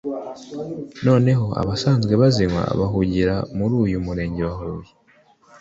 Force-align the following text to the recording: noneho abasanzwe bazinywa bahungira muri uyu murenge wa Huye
noneho 1.05 1.45
abasanzwe 1.61 2.13
bazinywa 2.21 2.63
bahungira 2.79 3.35
muri 3.57 3.73
uyu 3.83 3.97
murenge 4.05 4.41
wa 4.47 4.53
Huye 4.59 4.91